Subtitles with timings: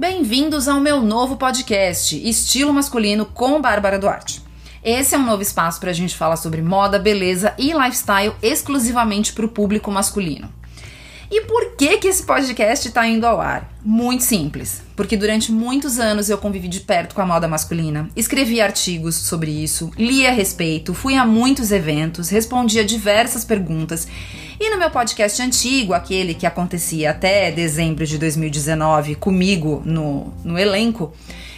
[0.00, 4.42] Bem-vindos ao meu novo podcast, Estilo Masculino com Bárbara Duarte.
[4.82, 9.34] Esse é um novo espaço para a gente falar sobre moda, beleza e lifestyle exclusivamente
[9.34, 10.50] para o público masculino.
[11.30, 13.70] E por que que esse podcast está indo ao ar?
[13.84, 18.58] Muito simples, porque durante muitos anos eu convivi de perto com a moda masculina, escrevi
[18.58, 24.08] artigos sobre isso, li a respeito, fui a muitos eventos, respondi a diversas perguntas.
[24.62, 30.58] E no meu podcast antigo, aquele que acontecia até dezembro de 2019 comigo no, no
[30.58, 31.14] elenco,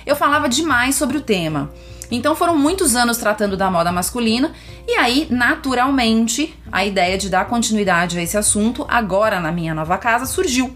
[0.06, 1.68] eu falava demais sobre o tema.
[2.12, 4.52] Então foram muitos anos tratando da moda masculina
[4.86, 9.98] e aí, naturalmente, a ideia de dar continuidade a esse assunto agora na minha nova
[9.98, 10.72] casa surgiu.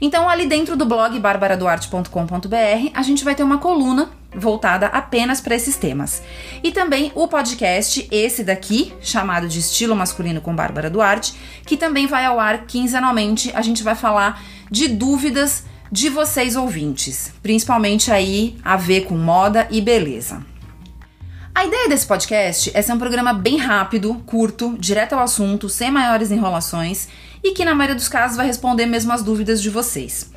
[0.00, 5.54] Então, ali dentro do blog barbaraduarte.com.br, a gente vai ter uma coluna voltada apenas para
[5.54, 6.22] esses temas.
[6.62, 11.34] E também o podcast, esse daqui, chamado de Estilo Masculino com Bárbara Duarte,
[11.66, 13.52] que também vai ao ar quinzenalmente.
[13.54, 19.68] A gente vai falar de dúvidas de vocês ouvintes, principalmente aí a ver com moda
[19.70, 20.44] e beleza.
[21.54, 25.88] A ideia desse podcast é ser um programa bem rápido, curto, direto ao assunto, sem
[25.88, 27.06] maiores enrolações
[27.44, 30.32] e que, na maioria dos casos, vai responder mesmo as dúvidas de vocês.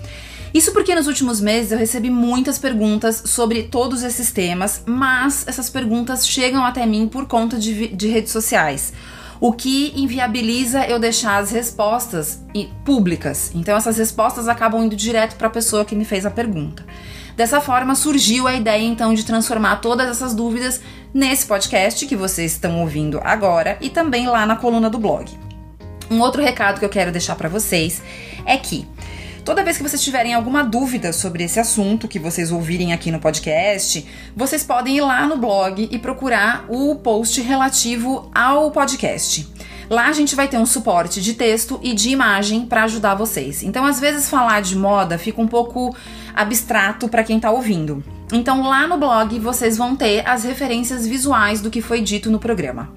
[0.57, 5.69] Isso porque nos últimos meses eu recebi muitas perguntas sobre todos esses temas, mas essas
[5.69, 8.91] perguntas chegam até mim por conta de, de redes sociais,
[9.39, 12.41] o que inviabiliza eu deixar as respostas
[12.83, 13.51] públicas.
[13.53, 16.83] Então essas respostas acabam indo direto para a pessoa que me fez a pergunta.
[17.35, 20.81] Dessa forma surgiu a ideia então de transformar todas essas dúvidas
[21.13, 25.29] nesse podcast que vocês estão ouvindo agora e também lá na coluna do blog.
[26.09, 28.01] Um outro recado que eu quero deixar para vocês
[28.43, 28.87] é que
[29.47, 33.17] Toda vez que vocês tiverem alguma dúvida sobre esse assunto que vocês ouvirem aqui no
[33.17, 39.47] podcast, vocês podem ir lá no blog e procurar o post relativo ao podcast.
[39.89, 43.63] Lá a gente vai ter um suporte de texto e de imagem para ajudar vocês.
[43.63, 45.95] Então, às vezes falar de moda fica um pouco
[46.35, 48.03] abstrato para quem está ouvindo.
[48.33, 52.37] Então, lá no blog vocês vão ter as referências visuais do que foi dito no
[52.37, 52.91] programa.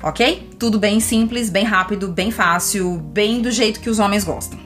[0.00, 0.50] Ok?
[0.56, 4.65] Tudo bem simples, bem rápido, bem fácil, bem do jeito que os homens gostam.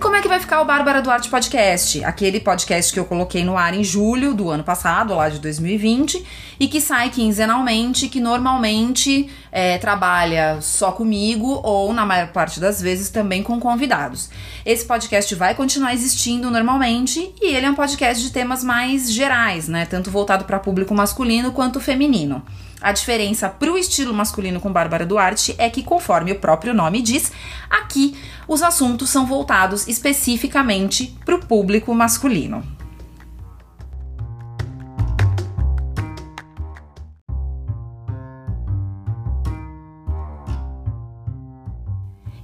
[0.00, 2.02] E como é que vai ficar o Bárbara Duarte Podcast?
[2.04, 6.24] Aquele podcast que eu coloquei no ar em julho do ano passado, lá de 2020,
[6.58, 12.80] e que sai quinzenalmente, que normalmente é, trabalha só comigo ou, na maior parte das
[12.80, 14.30] vezes, também com convidados.
[14.64, 19.68] Esse podcast vai continuar existindo normalmente e ele é um podcast de temas mais gerais,
[19.68, 19.84] né?
[19.84, 22.42] Tanto voltado para público masculino quanto feminino.
[22.80, 27.02] A diferença para o estilo masculino com Bárbara Duarte é que, conforme o próprio nome
[27.02, 27.30] diz,
[27.68, 28.16] aqui
[28.48, 32.64] os assuntos são voltados especificamente para o público masculino.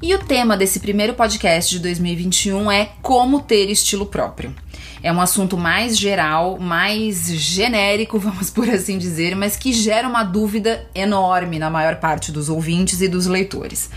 [0.02, 4.54] E o tema desse primeiro podcast de 2021 é como ter estilo próprio.
[5.02, 10.22] É um assunto mais geral, mais genérico, vamos por assim dizer, mas que gera uma
[10.22, 13.90] dúvida enorme na maior parte dos ouvintes e dos leitores.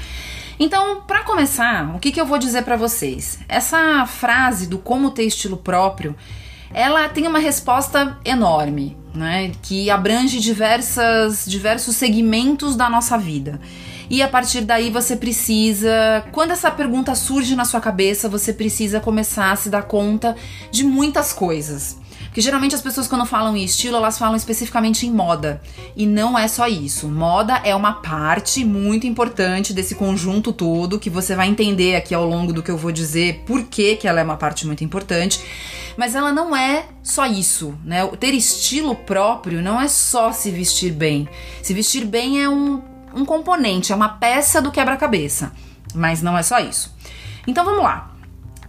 [0.59, 3.39] Então, para começar, o que, que eu vou dizer para vocês?
[3.47, 6.13] Essa frase do como ter estilo próprio,
[6.73, 9.51] ela tem uma resposta enorme, né?
[9.61, 13.59] Que abrange diversas, diversos segmentos da nossa vida.
[14.09, 18.99] E a partir daí você precisa, quando essa pergunta surge na sua cabeça, você precisa
[18.99, 20.35] começar a se dar conta
[20.71, 21.97] de muitas coisas.
[22.25, 25.61] Porque geralmente as pessoas quando falam em estilo, elas falam especificamente em moda.
[25.95, 27.07] E não é só isso.
[27.07, 32.25] Moda é uma parte muito importante desse conjunto todo que você vai entender aqui ao
[32.25, 35.41] longo do que eu vou dizer por que, que ela é uma parte muito importante.
[35.97, 38.05] Mas ela não é só isso, né?
[38.19, 41.27] Ter estilo próprio não é só se vestir bem.
[41.61, 42.81] Se vestir bem é um
[43.13, 45.51] um componente, é uma peça do quebra-cabeça.
[45.93, 46.95] Mas não é só isso.
[47.47, 48.11] Então vamos lá.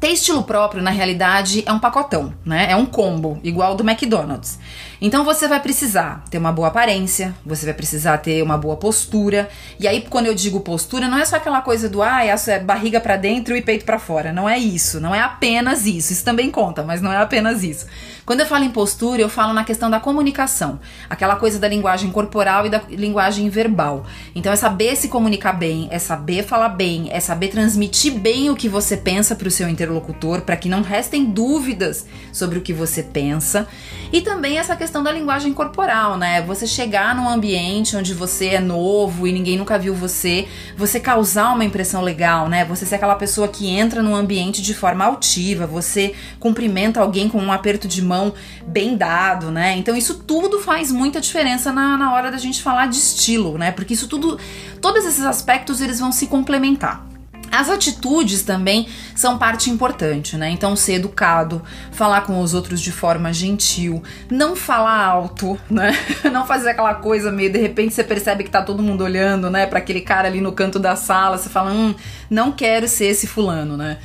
[0.01, 2.69] Ter estilo próprio, na realidade, é um pacotão, né?
[2.71, 4.59] É um combo, igual do McDonald's.
[4.99, 9.51] Então você vai precisar ter uma boa aparência, você vai precisar ter uma boa postura.
[9.79, 12.99] E aí, quando eu digo postura, não é só aquela coisa do ah, é barriga
[12.99, 14.33] para dentro e peito para fora.
[14.33, 16.15] Não é isso, não é apenas isso.
[16.15, 17.87] Isso também conta, mas não é apenas isso.
[18.25, 20.79] Quando eu falo em postura, eu falo na questão da comunicação,
[21.09, 24.05] aquela coisa da linguagem corporal e da linguagem verbal.
[24.35, 28.57] Então é saber se comunicar bem, é saber falar bem, é saber transmitir bem o
[28.57, 32.73] que você pensa para o seu interlocutor, para que não restem dúvidas sobre o que
[32.73, 33.67] você pensa.
[34.13, 36.43] E também essa questão da linguagem corporal, né?
[36.43, 41.53] Você chegar num ambiente onde você é novo e ninguém nunca viu você, você causar
[41.55, 42.65] uma impressão legal, né?
[42.65, 47.39] Você ser aquela pessoa que entra num ambiente de forma altiva, você cumprimenta alguém com
[47.39, 48.20] um aperto de mão
[48.67, 49.77] bem dado, né?
[49.77, 53.71] Então isso tudo faz muita diferença na, na hora da gente falar de estilo, né?
[53.71, 54.39] Porque isso tudo,
[54.81, 57.11] todos esses aspectos eles vão se complementar.
[57.51, 60.51] As atitudes também são parte importante, né?
[60.51, 65.91] Então, ser educado, falar com os outros de forma gentil, não falar alto, né?
[66.31, 69.67] Não fazer aquela coisa meio, de repente você percebe que tá todo mundo olhando, né,
[69.67, 71.95] para aquele cara ali no canto da sala, você fala, hum,
[72.29, 73.99] não quero ser esse fulano, né?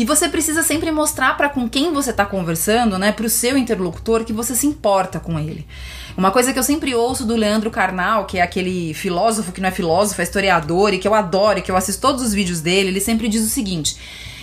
[0.00, 3.58] E você precisa sempre mostrar para com quem você está conversando, né, para o seu
[3.58, 5.66] interlocutor, que você se importa com ele.
[6.16, 9.68] Uma coisa que eu sempre ouço do Leandro Carnal, que é aquele filósofo que não
[9.68, 12.62] é filósofo, é historiador e que eu adoro e que eu assisto todos os vídeos
[12.62, 13.94] dele, ele sempre diz o seguinte: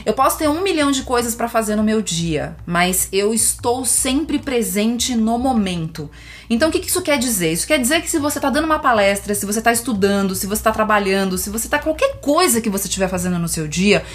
[0.05, 3.83] eu posso ter um milhão de coisas para fazer no meu dia, mas eu estou
[3.83, 6.07] sempre presente no momento.
[6.49, 7.51] Então, o que isso quer dizer?
[7.51, 10.45] Isso quer dizer que se você está dando uma palestra, se você está estudando, se
[10.45, 14.05] você está trabalhando, se você está qualquer coisa que você estiver fazendo no seu dia,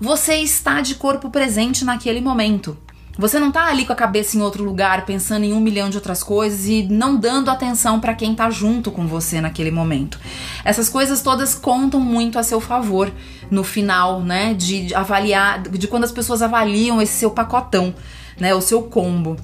[0.00, 2.76] você está de corpo presente naquele momento.
[3.18, 5.96] Você não tá ali com a cabeça em outro lugar, pensando em um milhão de
[5.96, 10.20] outras coisas e não dando atenção para quem tá junto com você naquele momento.
[10.62, 13.10] Essas coisas todas contam muito a seu favor
[13.50, 14.52] no final, né?
[14.52, 17.94] De avaliar, de quando as pessoas avaliam esse seu pacotão,
[18.38, 18.54] né?
[18.54, 19.36] O seu combo.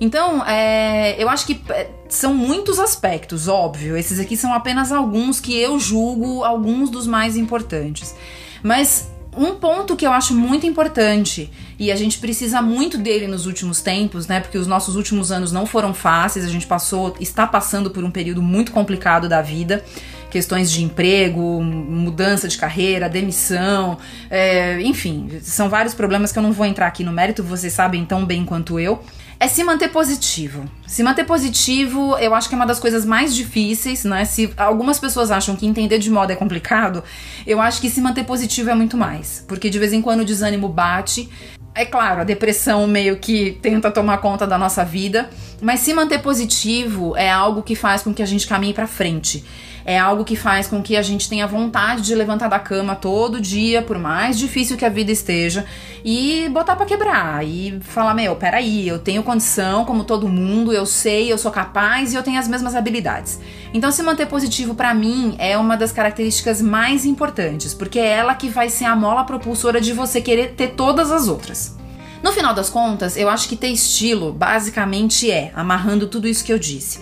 [0.00, 3.96] Então, é, eu acho que é, são muitos aspectos, óbvio.
[3.96, 8.14] Esses aqui são apenas alguns que eu julgo alguns dos mais importantes.
[8.62, 13.46] Mas um ponto que eu acho muito importante e a gente precisa muito dele nos
[13.46, 14.40] últimos tempos, né?
[14.40, 18.10] Porque os nossos últimos anos não foram fáceis, a gente passou, está passando por um
[18.10, 19.84] período muito complicado da vida.
[20.30, 23.96] Questões de emprego, mudança de carreira, demissão,
[24.28, 28.04] é, enfim, são vários problemas que eu não vou entrar aqui no mérito, vocês sabem
[28.04, 29.02] tão bem quanto eu
[29.38, 30.64] é se manter positivo.
[30.86, 34.24] Se manter positivo, eu acho que é uma das coisas mais difíceis, né?
[34.24, 37.04] Se algumas pessoas acham que entender de moda é complicado,
[37.46, 39.44] eu acho que se manter positivo é muito mais.
[39.46, 41.28] Porque de vez em quando o desânimo bate.
[41.74, 45.28] É claro, a depressão meio que tenta tomar conta da nossa vida,
[45.60, 49.44] mas se manter positivo é algo que faz com que a gente caminhe para frente
[49.88, 53.40] é algo que faz com que a gente tenha vontade de levantar da cama todo
[53.40, 55.64] dia, por mais difícil que a vida esteja,
[56.04, 60.84] e botar para quebrar e falar: Meu, peraí, eu tenho condição como todo mundo, eu
[60.84, 63.38] sei, eu sou capaz e eu tenho as mesmas habilidades.
[63.72, 68.34] Então, se manter positivo para mim é uma das características mais importantes, porque é ela
[68.34, 71.76] que vai ser a mola propulsora de você querer ter todas as outras.
[72.24, 76.52] No final das contas, eu acho que ter estilo basicamente é, amarrando tudo isso que
[76.52, 76.98] eu disse,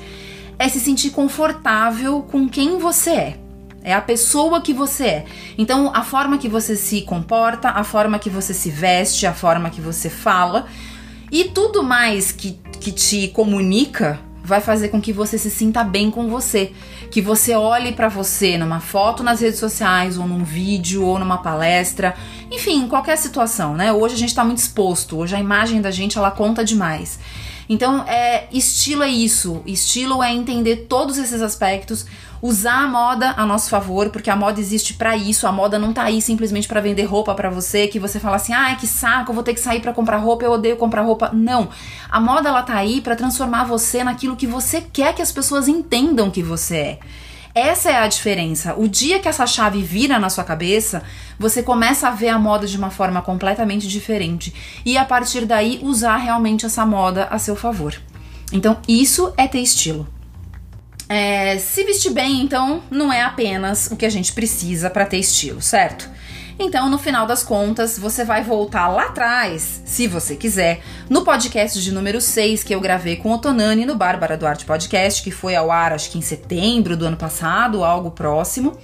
[0.58, 3.38] é se sentir confortável com quem você é.
[3.82, 5.24] É a pessoa que você é.
[5.58, 9.68] Então, a forma que você se comporta, a forma que você se veste, a forma
[9.68, 10.66] que você fala
[11.30, 16.10] e tudo mais que, que te comunica vai fazer com que você se sinta bem
[16.10, 16.72] com você,
[17.10, 21.38] que você olhe para você numa foto nas redes sociais ou num vídeo ou numa
[21.38, 22.14] palestra,
[22.50, 23.90] enfim, qualquer situação, né?
[23.90, 27.18] Hoje a gente tá muito exposto, hoje a imagem da gente ela conta demais.
[27.68, 29.62] Então, é, estilo é isso.
[29.66, 32.06] Estilo é entender todos esses aspectos,
[32.42, 35.46] usar a moda a nosso favor, porque a moda existe para isso.
[35.46, 38.52] A moda não tá aí simplesmente para vender roupa para você, que você fala assim:
[38.52, 41.30] "Ai, que saco, vou ter que sair para comprar roupa, eu odeio comprar roupa".
[41.32, 41.68] Não.
[42.10, 45.68] A moda ela tá aí para transformar você naquilo que você quer que as pessoas
[45.68, 46.98] entendam que você é.
[47.54, 48.74] Essa é a diferença.
[48.76, 51.04] O dia que essa chave vira na sua cabeça,
[51.38, 54.52] você começa a ver a moda de uma forma completamente diferente
[54.84, 57.94] e a partir daí usar realmente essa moda a seu favor.
[58.52, 60.08] Então, isso é ter estilo.
[61.08, 65.18] É, se vestir bem, então, não é apenas o que a gente precisa para ter
[65.18, 66.10] estilo, certo?
[66.58, 70.80] Então, no final das contas, você vai voltar lá atrás, se você quiser,
[71.10, 75.22] no podcast de número 6 que eu gravei com o Tonani no Bárbara Duarte Podcast,
[75.22, 78.78] que foi ao ar acho que em setembro do ano passado, algo próximo.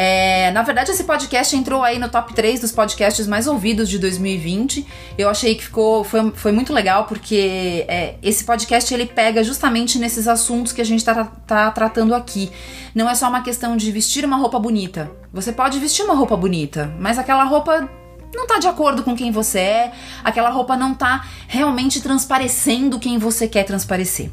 [0.00, 3.98] É, na verdade, esse podcast entrou aí no top 3 dos podcasts mais ouvidos de
[3.98, 4.86] 2020.
[5.18, 9.98] Eu achei que ficou foi, foi muito legal porque é, esse podcast ele pega justamente
[9.98, 12.48] nesses assuntos que a gente está tá tratando aqui.
[12.94, 15.10] Não é só uma questão de vestir uma roupa bonita.
[15.32, 17.90] Você pode vestir uma roupa bonita, mas aquela roupa
[18.34, 19.92] não tá de acordo com quem você é,
[20.22, 24.30] aquela roupa não tá realmente transparecendo quem você quer transparecer.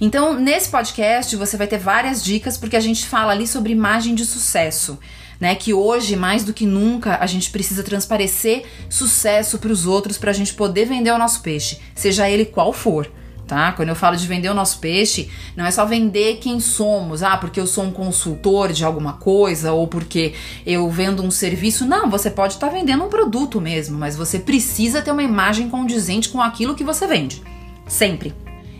[0.00, 4.14] Então, nesse podcast você vai ter várias dicas porque a gente fala ali sobre imagem
[4.14, 4.98] de sucesso.
[5.40, 10.16] Né, que hoje, mais do que nunca, a gente precisa transparecer sucesso para os outros
[10.16, 13.10] para a gente poder vender o nosso peixe, seja ele qual for
[13.46, 13.72] tá?
[13.72, 17.36] Quando eu falo de vender o nosso peixe, não é só vender quem somos, ah,
[17.36, 20.34] porque eu sou um consultor de alguma coisa ou porque
[20.66, 21.84] eu vendo um serviço.
[21.84, 25.68] Não, você pode estar tá vendendo um produto mesmo, mas você precisa ter uma imagem
[25.68, 27.42] condizente com aquilo que você vende.
[27.86, 28.34] Sempre.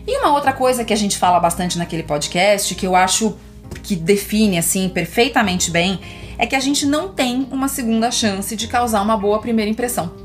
[0.07, 3.35] E uma outra coisa que a gente fala bastante naquele podcast, que eu acho
[3.81, 5.99] que define assim perfeitamente bem,
[6.37, 10.24] é que a gente não tem uma segunda chance de causar uma boa primeira impressão.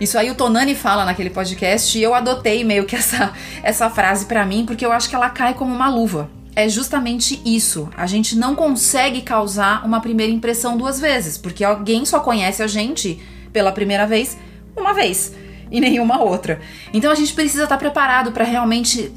[0.00, 3.32] Isso aí o Tonani fala naquele podcast e eu adotei meio que essa,
[3.62, 6.30] essa frase para mim porque eu acho que ela cai como uma luva.
[6.56, 7.88] é justamente isso.
[7.96, 12.66] A gente não consegue causar uma primeira impressão duas vezes, porque alguém só conhece a
[12.66, 13.20] gente
[13.52, 14.36] pela primeira vez
[14.76, 15.34] uma vez
[15.70, 16.60] e nenhuma outra.
[16.92, 19.12] Então a gente precisa estar preparado para realmente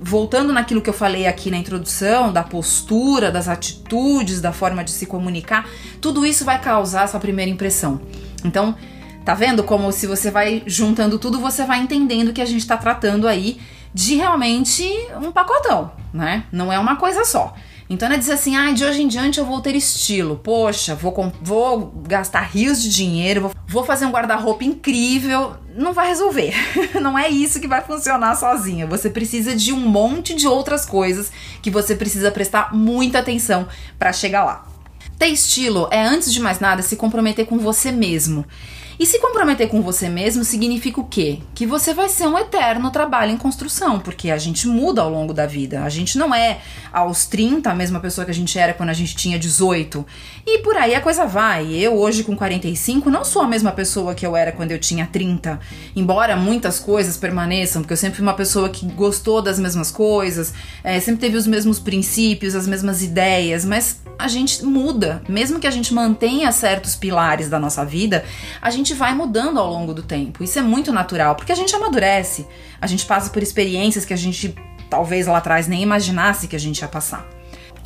[0.00, 4.92] voltando naquilo que eu falei aqui na introdução, da postura, das atitudes, da forma de
[4.92, 5.68] se comunicar,
[6.00, 8.00] tudo isso vai causar essa primeira impressão.
[8.44, 8.76] Então,
[9.28, 12.78] tá vendo como se você vai juntando tudo, você vai entendendo que a gente está
[12.78, 13.60] tratando aí
[13.92, 14.82] de realmente
[15.22, 16.44] um pacotão, né?
[16.50, 17.54] Não é uma coisa só.
[17.90, 20.40] Então é dizer assim, ah, de hoje em diante eu vou ter estilo.
[20.42, 25.56] Poxa, vou, vou gastar rios de dinheiro, vou, vou fazer um guarda-roupa incrível.
[25.76, 26.54] Não vai resolver.
[26.98, 28.86] não é isso que vai funcionar sozinha.
[28.86, 31.30] Você precisa de um monte de outras coisas
[31.60, 33.68] que você precisa prestar muita atenção
[33.98, 34.66] para chegar lá.
[35.18, 38.46] Ter estilo é, antes de mais nada, se comprometer com você mesmo.
[38.98, 41.38] E se comprometer com você mesmo significa o quê?
[41.54, 45.32] Que você vai ser um eterno trabalho em construção, porque a gente muda ao longo
[45.32, 45.84] da vida.
[45.84, 46.58] A gente não é
[46.92, 50.04] aos 30 a mesma pessoa que a gente era quando a gente tinha 18.
[50.44, 51.72] E por aí a coisa vai.
[51.74, 55.06] Eu hoje com 45 não sou a mesma pessoa que eu era quando eu tinha
[55.06, 55.60] 30.
[55.94, 60.52] Embora muitas coisas permaneçam, porque eu sempre fui uma pessoa que gostou das mesmas coisas,
[60.82, 65.22] é, sempre teve os mesmos princípios, as mesmas ideias, mas a gente muda.
[65.28, 68.24] Mesmo que a gente mantenha certos pilares da nossa vida,
[68.60, 70.42] a gente gente vai mudando ao longo do tempo.
[70.42, 72.46] Isso é muito natural, porque a gente amadurece,
[72.80, 74.54] a gente passa por experiências que a gente
[74.88, 77.26] talvez lá atrás nem imaginasse que a gente ia passar.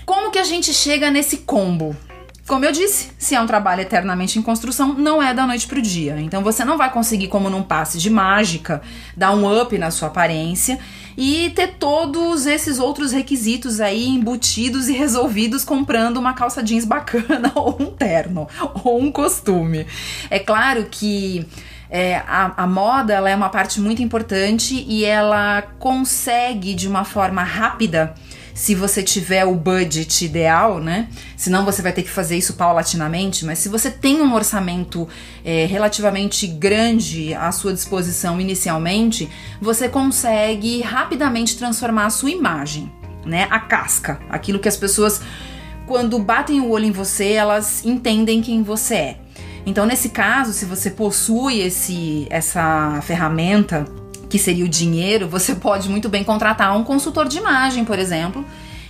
[0.07, 1.97] Como que a gente chega nesse combo?
[2.47, 5.83] Como eu disse, se é um trabalho eternamente em construção, não é da noite pro
[5.83, 6.21] dia.
[6.21, 8.81] Então você não vai conseguir, como num passe de mágica,
[9.17, 10.79] dar um up na sua aparência
[11.17, 17.53] e ter todos esses outros requisitos aí embutidos e resolvidos comprando uma calça jeans bacana
[17.57, 18.49] ou um terno
[18.85, 19.87] ou um costume.
[20.31, 21.47] É claro que
[21.91, 27.05] é, a, a, moda ela é uma parte muito importante e ela consegue de uma
[27.05, 28.15] forma rápida
[28.55, 31.09] se você tiver o budget ideal, né?
[31.37, 35.09] Senão você vai ter que fazer isso paulatinamente, mas se você tem um orçamento
[35.45, 39.29] é, relativamente grande à sua disposição inicialmente,
[39.61, 42.93] você consegue rapidamente transformar a sua imagem,
[43.25, 43.47] né?
[43.51, 45.21] A casca, aquilo que as pessoas,
[45.87, 49.19] quando batem o olho em você, elas entendem quem você é.
[49.65, 53.85] Então, nesse caso, se você possui esse, essa ferramenta
[54.33, 58.43] que seria o dinheiro, você pode muito bem contratar um consultor de imagem, por exemplo.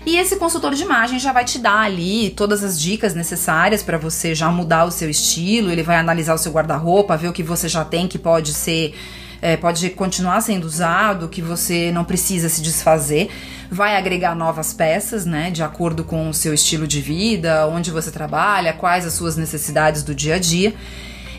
[0.06, 3.98] E esse consultor de imagem já vai te dar ali todas as dicas necessárias para
[3.98, 5.68] você já mudar o seu estilo.
[5.68, 8.94] Ele vai analisar o seu guarda-roupa, ver o que você já tem que pode ser
[9.40, 13.28] é, pode continuar sendo usado, que você não precisa se desfazer,
[13.68, 18.12] vai agregar novas peças, né, de acordo com o seu estilo de vida, onde você
[18.12, 20.72] trabalha, quais as suas necessidades do dia a dia.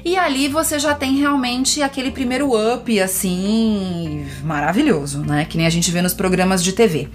[0.05, 5.45] E ali você já tem realmente aquele primeiro up, assim, maravilhoso, né?
[5.45, 7.07] Que nem a gente vê nos programas de TV.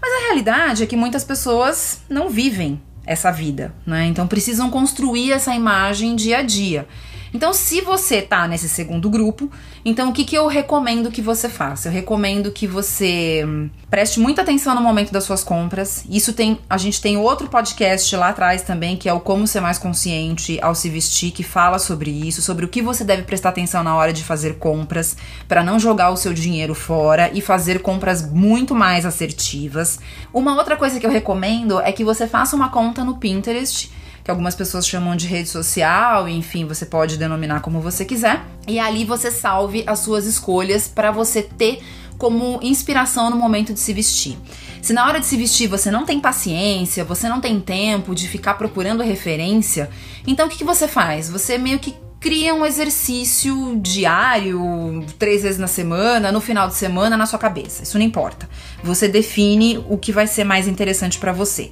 [0.00, 4.06] Mas a realidade é que muitas pessoas não vivem essa vida, né?
[4.06, 6.86] Então precisam construir essa imagem dia a dia.
[7.32, 9.50] Então, se você tá nesse segundo grupo,
[9.84, 11.88] então o que, que eu recomendo que você faça?
[11.88, 16.04] Eu recomendo que você hum, preste muita atenção no momento das suas compras.
[16.08, 16.58] Isso tem.
[16.68, 20.58] A gente tem outro podcast lá atrás também, que é o Como Ser Mais Consciente
[20.62, 23.94] ao Se Vestir, que fala sobre isso, sobre o que você deve prestar atenção na
[23.94, 25.16] hora de fazer compras,
[25.46, 29.98] para não jogar o seu dinheiro fora e fazer compras muito mais assertivas.
[30.32, 33.90] Uma outra coisa que eu recomendo é que você faça uma conta no Pinterest
[34.28, 38.44] que algumas pessoas chamam de rede social, enfim, você pode denominar como você quiser.
[38.66, 41.80] E ali você salve as suas escolhas para você ter
[42.18, 44.36] como inspiração no momento de se vestir.
[44.82, 48.28] Se na hora de se vestir você não tem paciência, você não tem tempo de
[48.28, 49.88] ficar procurando referência,
[50.26, 51.30] então o que, que você faz?
[51.30, 57.16] Você meio que cria um exercício diário, três vezes na semana, no final de semana,
[57.16, 57.82] na sua cabeça.
[57.82, 58.46] Isso não importa.
[58.84, 61.70] Você define o que vai ser mais interessante para você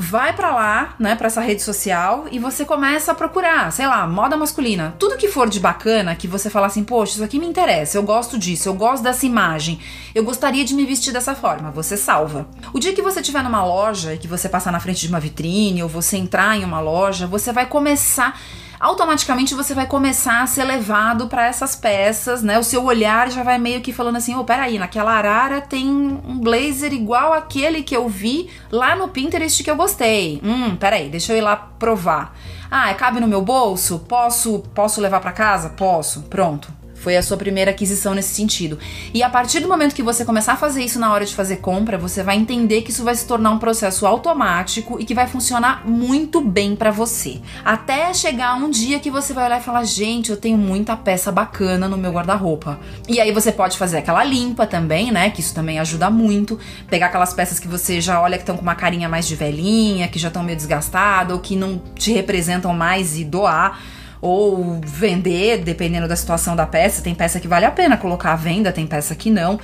[0.00, 4.06] vai para lá, né, para essa rede social e você começa a procurar, sei lá,
[4.06, 4.94] moda masculina.
[4.96, 8.04] Tudo que for de bacana, que você fala assim, poxa, isso aqui me interessa, eu
[8.04, 9.80] gosto disso, eu gosto dessa imagem,
[10.14, 12.46] eu gostaria de me vestir dessa forma, você salva.
[12.72, 15.18] O dia que você estiver numa loja e que você passar na frente de uma
[15.18, 18.38] vitrine ou você entrar em uma loja, você vai começar
[18.80, 22.58] automaticamente você vai começar a ser levado para essas peças, né?
[22.58, 26.38] O seu olhar já vai meio que falando assim: "Oh, peraí, naquela arara tem um
[26.38, 30.40] blazer igual aquele que eu vi lá no Pinterest que eu gostei.
[30.44, 32.34] Hum, peraí, deixa eu ir lá provar.
[32.70, 34.00] Ah, cabe no meu bolso?
[34.00, 35.70] Posso, posso levar para casa?
[35.70, 36.22] Posso.
[36.22, 38.78] Pronto Foi a sua primeira aquisição nesse sentido.
[39.14, 41.56] E a partir do momento que você começar a fazer isso na hora de fazer
[41.56, 45.26] compra, você vai entender que isso vai se tornar um processo automático e que vai
[45.26, 47.40] funcionar muito bem para você.
[47.64, 51.30] Até chegar um dia que você vai olhar e falar: "Gente, eu tenho muita peça
[51.30, 52.80] bacana no meu guarda-roupa".
[53.08, 55.30] E aí você pode fazer aquela limpa também, né?
[55.30, 56.58] Que isso também ajuda muito.
[56.88, 60.08] Pegar aquelas peças que você já olha que estão com uma carinha mais de velhinha,
[60.08, 63.78] que já estão meio desgastadas ou que não te representam mais e doar
[64.20, 67.02] ou vender, dependendo da situação da peça.
[67.02, 69.58] Tem peça que vale a pena colocar à venda, tem peça que não.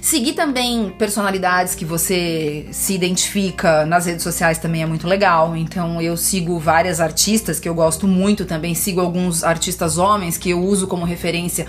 [0.00, 5.56] Seguir também personalidades que você se identifica nas redes sociais também é muito legal.
[5.56, 10.50] Então eu sigo várias artistas que eu gosto muito, também sigo alguns artistas homens que
[10.50, 11.66] eu uso como referência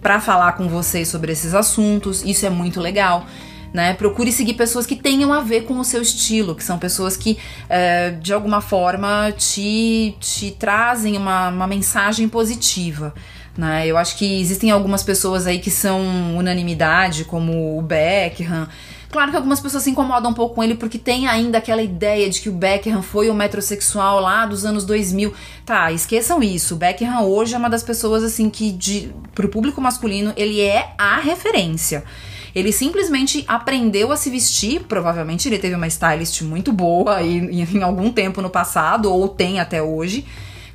[0.00, 2.22] para falar com vocês sobre esses assuntos.
[2.24, 3.26] Isso é muito legal
[3.72, 3.94] né?
[3.94, 7.38] Procure seguir pessoas que tenham a ver com o seu estilo, que são pessoas que
[7.68, 13.14] é, de alguma forma te, te trazem uma, uma mensagem positiva.
[13.56, 13.86] Né?
[13.86, 18.68] Eu acho que existem algumas pessoas aí que são unanimidade, como o Beckham.
[19.10, 22.30] Claro que algumas pessoas se incomodam um pouco com ele porque tem ainda aquela ideia
[22.30, 25.34] de que o Beckham foi o metrosexual lá dos anos 2000.
[25.66, 26.74] Tá, esqueçam isso.
[26.74, 30.94] O Beckham hoje é uma das pessoas assim que de, pro público masculino ele é
[30.96, 32.04] a referência.
[32.54, 37.82] Ele simplesmente aprendeu a se vestir, provavelmente ele teve uma stylist muito boa e, em
[37.82, 40.24] algum tempo no passado, ou tem até hoje.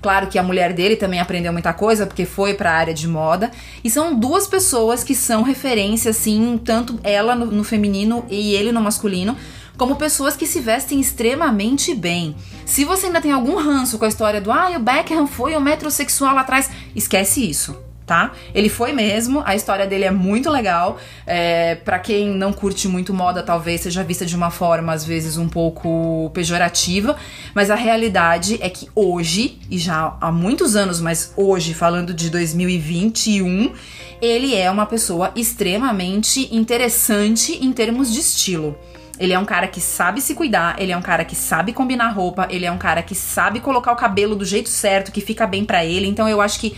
[0.01, 3.07] Claro que a mulher dele também aprendeu muita coisa, porque foi para a área de
[3.07, 3.49] moda.
[3.83, 8.71] E são duas pessoas que são referência, assim, tanto ela no, no feminino e ele
[8.71, 9.35] no masculino,
[9.77, 12.35] como pessoas que se vestem extremamente bem.
[12.65, 15.61] Se você ainda tem algum ranço com a história do ah, o Beckham foi o
[15.61, 18.33] metrosexual lá atrás, esquece isso tá?
[18.53, 20.97] Ele foi mesmo, a história dele é muito legal.
[21.25, 25.37] É, para quem não curte muito moda, talvez seja vista de uma forma às vezes
[25.37, 27.15] um pouco pejorativa,
[27.53, 32.29] mas a realidade é que hoje, e já há muitos anos, mas hoje, falando de
[32.29, 33.73] 2021,
[34.21, 38.77] ele é uma pessoa extremamente interessante em termos de estilo.
[39.17, 42.09] Ele é um cara que sabe se cuidar, ele é um cara que sabe combinar
[42.09, 45.47] roupa, ele é um cara que sabe colocar o cabelo do jeito certo, que fica
[45.47, 46.05] bem para ele.
[46.07, 46.75] Então eu acho que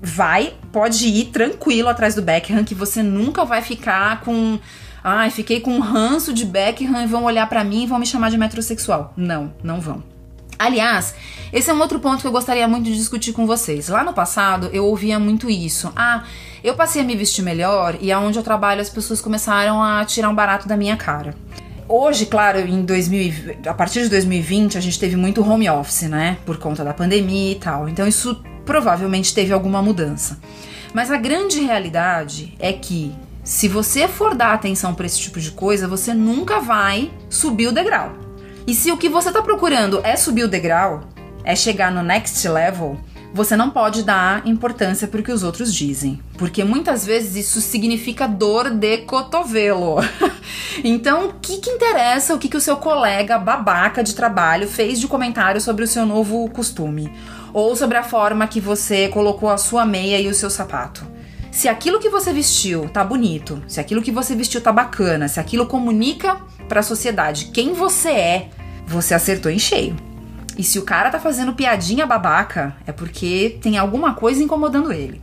[0.00, 4.58] vai, pode ir tranquilo atrás do Beckham, que você nunca vai ficar com.
[5.02, 8.06] Ai, fiquei com um ranço de Beckham e vão olhar para mim e vão me
[8.06, 9.12] chamar de metrosexual.
[9.16, 10.02] Não, não vão.
[10.58, 11.14] Aliás,
[11.54, 13.88] esse é um outro ponto que eu gostaria muito de discutir com vocês.
[13.88, 15.90] Lá no passado, eu ouvia muito isso.
[15.96, 16.24] Ah,
[16.62, 20.28] eu passei a me vestir melhor e aonde eu trabalho as pessoas começaram a tirar
[20.28, 21.34] um barato da minha cara.
[21.88, 26.36] Hoje, claro, em 2000, a partir de 2020, a gente teve muito home office, né?
[26.44, 27.88] Por conta da pandemia e tal.
[27.88, 30.38] Então isso provavelmente teve alguma mudança.
[30.92, 35.50] Mas a grande realidade é que se você for dar atenção para esse tipo de
[35.50, 38.12] coisa, você nunca vai subir o degrau.
[38.66, 41.00] E se o que você está procurando é subir o degrau,
[41.42, 42.98] é chegar no next level,
[43.32, 47.60] você não pode dar importância para o que os outros dizem, porque muitas vezes isso
[47.60, 49.96] significa dor de cotovelo.
[50.82, 54.98] então, o que, que interessa o que, que o seu colega babaca de trabalho fez
[54.98, 57.12] de comentário sobre o seu novo costume?
[57.52, 61.04] Ou sobre a forma que você colocou a sua meia e o seu sapato?
[61.50, 65.40] Se aquilo que você vestiu tá bonito, se aquilo que você vestiu tá bacana, se
[65.40, 68.50] aquilo comunica para a sociedade quem você é,
[68.86, 69.96] você acertou em cheio.
[70.56, 75.20] E se o cara tá fazendo piadinha babaca, é porque tem alguma coisa incomodando ele.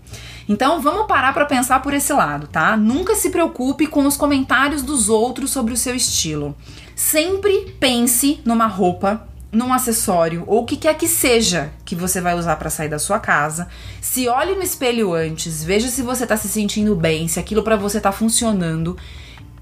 [0.50, 2.76] Então vamos parar para pensar por esse lado, tá?
[2.78, 6.56] Nunca se preocupe com os comentários dos outros sobre o seu estilo.
[6.96, 12.36] Sempre pense numa roupa, num acessório ou o que quer que seja que você vai
[12.36, 13.68] usar para sair da sua casa.
[14.02, 17.76] Se olhe no espelho antes, veja se você tá se sentindo bem, se aquilo para
[17.76, 18.98] você tá funcionando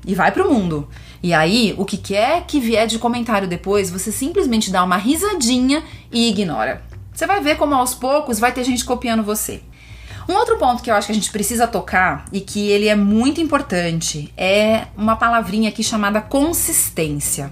[0.06, 0.88] e vai pro mundo.
[1.21, 5.84] E aí, o que quer que vier de comentário depois, você simplesmente dá uma risadinha
[6.12, 6.84] e ignora.
[7.13, 9.62] Você vai ver como aos poucos vai ter gente copiando você.
[10.28, 12.95] Um outro ponto que eu acho que a gente precisa tocar e que ele é
[12.95, 17.52] muito importante é uma palavrinha aqui chamada consistência.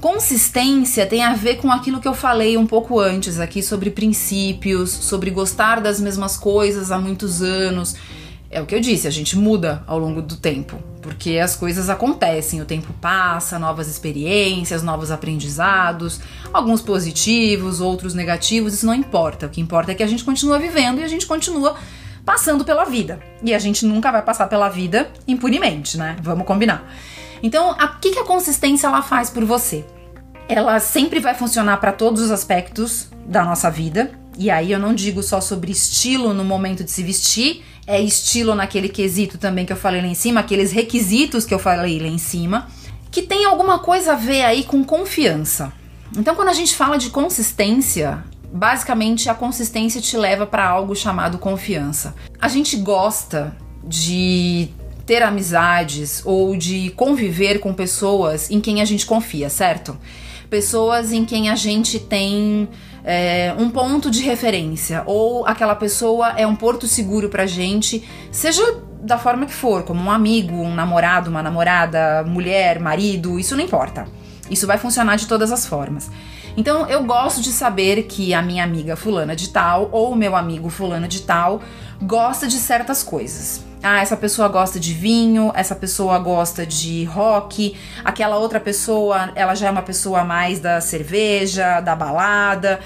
[0.00, 4.90] Consistência tem a ver com aquilo que eu falei um pouco antes aqui sobre princípios,
[4.90, 7.96] sobre gostar das mesmas coisas há muitos anos,
[8.50, 11.90] é o que eu disse, a gente muda ao longo do tempo, porque as coisas
[11.90, 16.20] acontecem, o tempo passa, novas experiências, novos aprendizados,
[16.52, 19.46] alguns positivos, outros negativos, isso não importa.
[19.46, 21.76] O que importa é que a gente continua vivendo e a gente continua
[22.24, 23.20] passando pela vida.
[23.42, 26.16] E a gente nunca vai passar pela vida impunemente, né?
[26.22, 26.88] Vamos combinar.
[27.42, 29.84] Então, o que, que a consistência ela faz por você?
[30.48, 34.12] Ela sempre vai funcionar para todos os aspectos da nossa vida.
[34.38, 38.54] E aí eu não digo só sobre estilo no momento de se vestir, é estilo
[38.54, 42.08] naquele quesito também que eu falei lá em cima, aqueles requisitos que eu falei lá
[42.08, 42.68] em cima,
[43.10, 45.72] que tem alguma coisa a ver aí com confiança.
[46.16, 48.22] Então, quando a gente fala de consistência,
[48.52, 52.14] Basicamente, a consistência te leva para algo chamado confiança.
[52.40, 54.68] A gente gosta de
[55.06, 59.96] ter amizades ou de conviver com pessoas em quem a gente confia, certo?
[60.50, 62.68] Pessoas em quem a gente tem
[63.04, 68.62] é, um ponto de referência ou aquela pessoa é um porto seguro pra gente, seja
[69.00, 73.62] da forma que for, como um amigo, um namorado, uma namorada, mulher, marido, isso não
[73.62, 74.08] importa.
[74.50, 76.10] Isso vai funcionar de todas as formas.
[76.56, 80.34] Então eu gosto de saber que a minha amiga fulana de tal ou o meu
[80.34, 81.60] amigo fulano de tal
[82.00, 83.65] gosta de certas coisas.
[83.82, 89.54] Ah, essa pessoa gosta de vinho, essa pessoa gosta de rock, aquela outra pessoa, ela
[89.54, 92.80] já é uma pessoa mais da cerveja, da balada.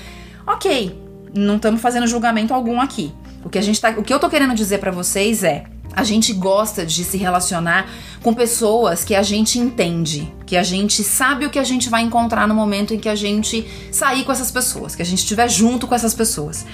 [0.46, 1.00] OK,
[1.35, 3.14] não estamos fazendo julgamento algum aqui.
[3.44, 6.05] O que a gente tá, o que eu tô querendo dizer para vocês é a
[6.05, 7.88] gente gosta de se relacionar
[8.22, 12.03] com pessoas que a gente entende, que a gente sabe o que a gente vai
[12.03, 15.48] encontrar no momento em que a gente sair com essas pessoas, que a gente estiver
[15.48, 16.64] junto com essas pessoas.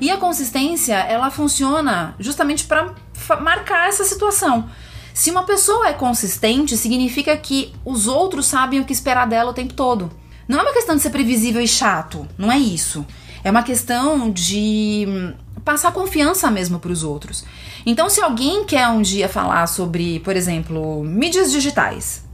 [0.00, 2.94] E a consistência, ela funciona justamente para
[3.40, 4.68] marcar essa situação.
[5.14, 9.54] Se uma pessoa é consistente, significa que os outros sabem o que esperar dela o
[9.54, 10.10] tempo todo.
[10.48, 13.06] Não é uma questão de ser previsível e chato, não é isso.
[13.44, 15.32] É uma questão de hum,
[15.64, 17.44] passar confiança mesmo para os outros.
[17.84, 22.24] Então, se alguém quer um dia falar sobre, por exemplo, mídias digitais,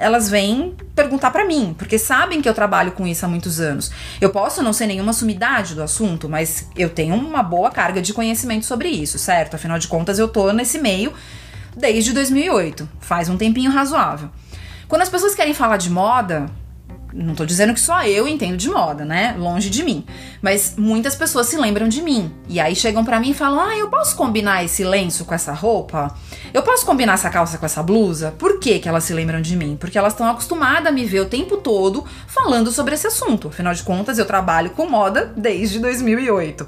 [0.00, 3.92] elas vêm perguntar para mim, porque sabem que eu trabalho com isso há muitos anos.
[4.18, 8.14] Eu posso não ser nenhuma sumidade do assunto, mas eu tenho uma boa carga de
[8.14, 9.56] conhecimento sobre isso, certo?
[9.56, 11.12] Afinal de contas, eu tô nesse meio
[11.76, 14.30] desde 2008, faz um tempinho razoável.
[14.88, 16.46] Quando as pessoas querem falar de moda,
[17.12, 19.34] não tô dizendo que só eu entendo de moda, né?
[19.38, 20.04] Longe de mim.
[20.40, 22.32] Mas muitas pessoas se lembram de mim.
[22.48, 25.52] E aí chegam para mim e falam: Ah, eu posso combinar esse lenço com essa
[25.52, 26.14] roupa?
[26.52, 28.34] Eu posso combinar essa calça com essa blusa?
[28.38, 29.76] Por que, que elas se lembram de mim?
[29.78, 33.48] Porque elas estão acostumadas a me ver o tempo todo falando sobre esse assunto.
[33.48, 36.66] Afinal de contas, eu trabalho com moda desde 2008.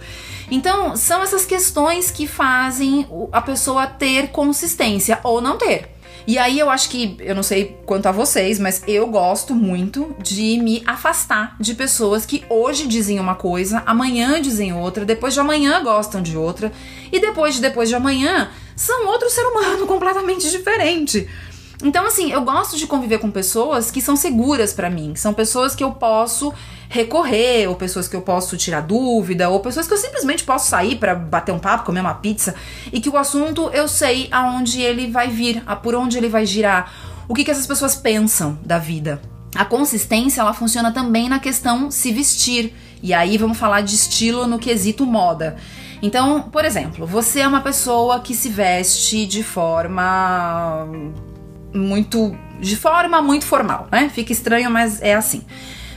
[0.51, 5.92] Então, são essas questões que fazem a pessoa ter consistência ou não ter.
[6.27, 10.15] E aí eu acho que, eu não sei quanto a vocês, mas eu gosto muito
[10.23, 15.41] de me afastar de pessoas que hoje dizem uma coisa, amanhã dizem outra, depois de
[15.41, 16.73] amanhã gostam de outra,
[17.11, 21.29] e depois de depois de amanhã são outro ser humano completamente diferente.
[21.83, 25.75] Então, assim, eu gosto de conviver com pessoas que são seguras para mim, são pessoas
[25.75, 26.53] que eu posso
[26.89, 30.97] recorrer, ou pessoas que eu posso tirar dúvida, ou pessoas que eu simplesmente posso sair
[30.97, 32.55] para bater um papo, comer uma pizza,
[32.93, 36.93] e que o assunto eu sei aonde ele vai vir, por onde ele vai girar,
[37.29, 39.21] o que, que essas pessoas pensam da vida.
[39.55, 42.75] A consistência ela funciona também na questão se vestir.
[43.03, 45.57] E aí vamos falar de estilo no quesito moda.
[46.01, 50.89] Então, por exemplo, você é uma pessoa que se veste de forma
[51.75, 52.37] muito.
[52.61, 54.09] de forma muito formal, né?
[54.09, 55.45] Fica estranho, mas é assim.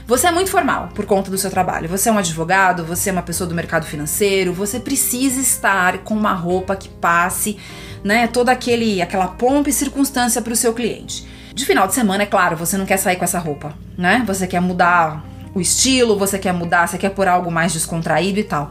[0.06, 1.88] Você é muito formal por conta do seu trabalho.
[1.88, 6.14] Você é um advogado, você é uma pessoa do mercado financeiro, você precisa estar com
[6.14, 7.58] uma roupa que passe,
[8.04, 11.26] né, toda aquele aquela pompa e circunstância para o seu cliente.
[11.52, 14.22] De final de semana, é claro, você não quer sair com essa roupa, né?
[14.26, 18.44] Você quer mudar o estilo, você quer mudar, você quer pôr algo mais descontraído e
[18.44, 18.70] tal.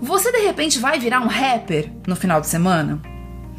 [0.00, 3.00] Você de repente vai virar um rapper no final de semana?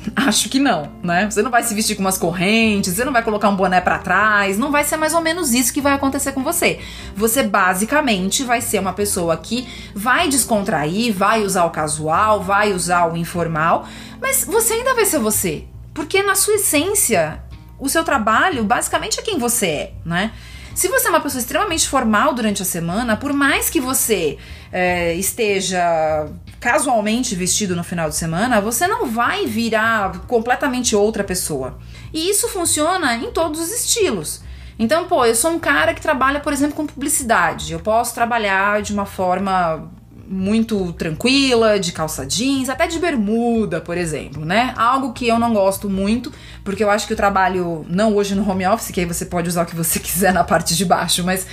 [0.16, 1.30] Acho que não, né?
[1.30, 4.00] Você não vai se vestir com umas correntes, você não vai colocar um boné para
[4.00, 6.80] trás, não vai ser mais ou menos isso que vai acontecer com você.
[7.16, 13.12] Você basicamente vai ser uma pessoa que vai descontrair, vai usar o casual, vai usar
[13.12, 13.88] o informal,
[14.20, 17.42] mas você ainda vai ser você, porque na sua essência,
[17.80, 20.32] o seu trabalho basicamente é quem você é, né?
[20.74, 24.38] Se você é uma pessoa extremamente formal durante a semana, por mais que você
[24.72, 26.30] é, esteja
[26.62, 31.80] casualmente vestido no final de semana, você não vai virar completamente outra pessoa.
[32.14, 34.44] E isso funciona em todos os estilos.
[34.78, 37.74] Então, pô, eu sou um cara que trabalha, por exemplo, com publicidade.
[37.74, 39.90] Eu posso trabalhar de uma forma
[40.28, 44.74] muito tranquila, de calça jeans, até de bermuda, por exemplo, né?
[44.78, 46.32] Algo que eu não gosto muito,
[46.64, 49.50] porque eu acho que o trabalho, não hoje no home office, que aí você pode
[49.50, 51.46] usar o que você quiser na parte de baixo, mas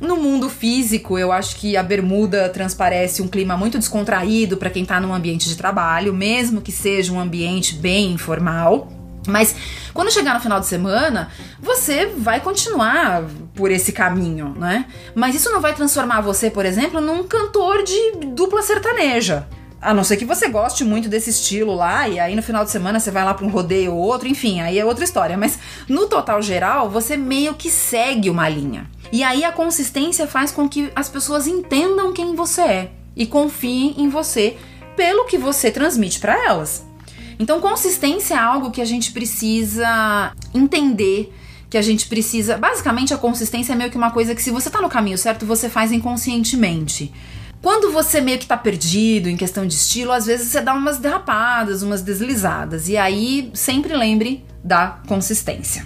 [0.00, 4.84] no mundo físico, eu acho que a bermuda transparece um clima muito descontraído para quem
[4.84, 8.92] tá num ambiente de trabalho, mesmo que seja um ambiente bem informal.
[9.26, 9.56] Mas
[9.92, 11.30] quando chegar no final de semana,
[11.60, 14.86] você vai continuar por esse caminho, né?
[15.14, 19.48] Mas isso não vai transformar você, por exemplo, num cantor de dupla sertaneja.
[19.86, 22.72] A não ser que você goste muito desse estilo lá, e aí no final de
[22.72, 25.38] semana você vai lá para um rodeio ou outro, enfim, aí é outra história.
[25.38, 28.90] Mas no total geral, você meio que segue uma linha.
[29.12, 33.94] E aí a consistência faz com que as pessoas entendam quem você é e confiem
[33.96, 34.56] em você
[34.96, 36.84] pelo que você transmite para elas.
[37.38, 41.32] Então, consistência é algo que a gente precisa entender,
[41.70, 42.58] que a gente precisa.
[42.58, 45.46] Basicamente, a consistência é meio que uma coisa que, se você tá no caminho certo,
[45.46, 47.12] você faz inconscientemente.
[47.66, 50.98] Quando você meio que tá perdido em questão de estilo, às vezes você dá umas
[50.98, 52.88] derrapadas, umas deslizadas.
[52.88, 55.84] E aí sempre lembre da consistência.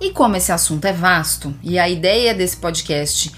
[0.00, 3.32] E como esse assunto é vasto, e a ideia desse podcast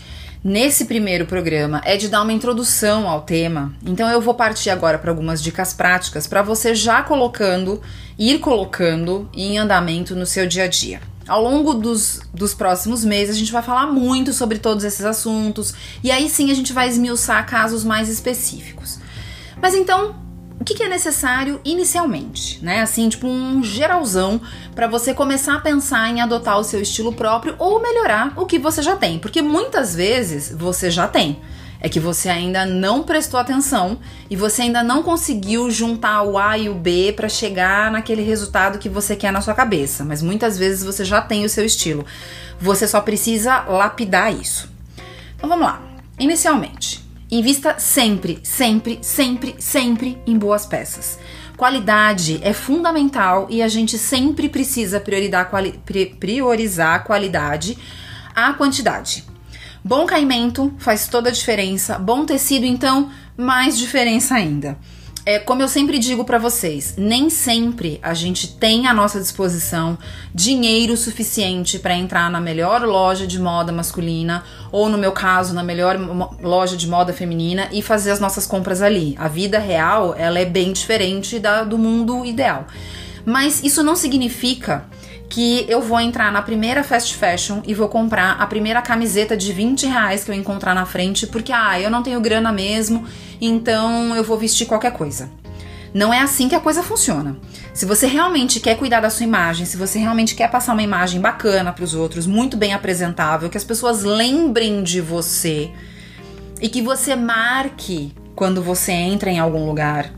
[0.47, 4.97] nesse primeiro programa é de dar uma introdução ao tema, então eu vou partir agora
[4.97, 7.83] para algumas dicas práticas para você já colocando,
[8.17, 11.01] ir colocando em andamento no seu dia a dia.
[11.27, 15.75] Ao longo dos, dos próximos meses, a gente vai falar muito sobre todos esses assuntos
[16.01, 19.01] e aí sim a gente vai esmiuçar casos mais específicos.
[19.61, 20.15] Mas então,
[20.59, 22.81] o que, que é necessário inicialmente, né?
[22.81, 24.41] Assim, tipo um geralzão
[24.75, 28.59] para você começar a pensar em adotar o seu estilo próprio ou melhorar o que
[28.59, 31.41] você já tem, porque muitas vezes você já tem.
[31.79, 33.99] É que você ainda não prestou atenção
[34.31, 38.79] e você ainda não conseguiu juntar o A e o B para chegar naquele resultado
[38.79, 40.03] que você quer na sua cabeça.
[40.03, 42.05] Mas muitas vezes você já tem o seu estilo.
[42.59, 44.69] Você só precisa lapidar isso.
[45.37, 45.83] Então vamos lá.
[46.19, 51.19] Inicialmente, Invista sempre, sempre, sempre, sempre em boas peças.
[51.57, 57.77] Qualidade é fundamental e a gente sempre precisa priorizar a qualidade
[58.35, 59.25] à quantidade.
[59.83, 64.79] Bom caimento faz toda a diferença, bom tecido, então, mais diferença ainda
[65.29, 69.99] é, como eu sempre digo para vocês, nem sempre a gente tem à nossa disposição
[70.33, 75.65] dinheiro suficiente para entrar na melhor loja de moda masculina ou no meu caso na
[75.65, 75.99] melhor
[76.41, 79.17] loja de moda feminina e fazer as nossas compras ali.
[79.19, 82.69] A vida real, ela é bem diferente da do mundo ideal.
[83.25, 84.87] Mas isso não significa
[85.29, 89.53] que eu vou entrar na primeira fast fashion e vou comprar a primeira camiseta de
[89.53, 93.05] 20 reais que eu encontrar na frente, porque ah, eu não tenho grana mesmo,
[93.41, 95.31] então eu vou vestir qualquer coisa.
[95.93, 97.39] Não é assim que a coisa funciona.
[97.73, 101.21] Se você realmente quer cuidar da sua imagem, se você realmente quer passar uma imagem
[101.21, 105.71] bacana para os outros, muito bem apresentável, que as pessoas lembrem de você
[106.61, 110.13] e que você marque quando você entra em algum lugar,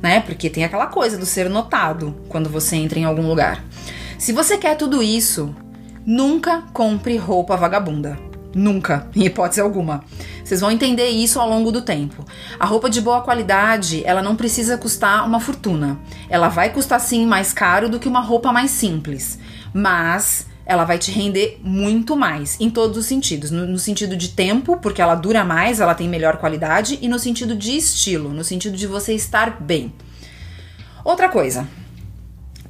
[0.00, 0.20] né?
[0.20, 3.62] Porque tem aquela coisa do ser notado quando você entra em algum lugar.
[4.20, 5.56] Se você quer tudo isso,
[6.04, 8.18] nunca compre roupa vagabunda.
[8.54, 10.04] Nunca, em hipótese alguma.
[10.44, 12.22] Vocês vão entender isso ao longo do tempo.
[12.58, 15.98] A roupa de boa qualidade, ela não precisa custar uma fortuna.
[16.28, 19.38] Ela vai custar sim mais caro do que uma roupa mais simples,
[19.72, 23.50] mas ela vai te render muito mais em todos os sentidos.
[23.50, 27.18] No, no, sentido de tempo, porque ela dura mais, ela tem melhor qualidade, e no
[27.18, 29.94] sentido de estilo, no sentido de você estar bem.
[31.02, 31.66] Outra coisa,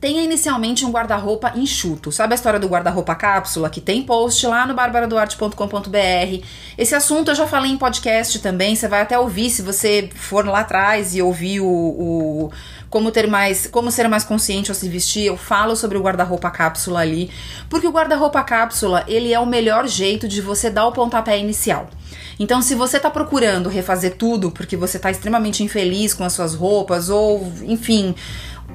[0.00, 2.10] Tenha inicialmente um guarda-roupa enxuto.
[2.10, 6.46] Sabe a história do guarda-roupa cápsula que tem post lá no barbaraduarte.com.br?
[6.78, 10.46] Esse assunto eu já falei em podcast também, você vai até ouvir se você for
[10.46, 12.50] lá atrás e ouvir o, o
[12.88, 15.26] como ter mais, como ser mais consciente ao se vestir.
[15.26, 17.30] Eu falo sobre o guarda-roupa cápsula ali,
[17.68, 21.90] porque o guarda-roupa cápsula, ele é o melhor jeito de você dar o pontapé inicial.
[22.38, 26.54] Então, se você está procurando refazer tudo porque você está extremamente infeliz com as suas
[26.54, 28.14] roupas ou, enfim,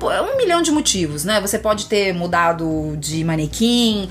[0.01, 1.39] um milhão de motivos, né?
[1.41, 4.10] Você pode ter mudado de manequim.